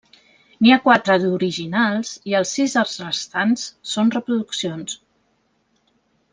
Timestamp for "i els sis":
2.31-2.75